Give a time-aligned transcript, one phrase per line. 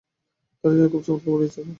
[0.63, 1.65] তাহারা দুজনেই খুব চমৎকার বলিয়াছিল।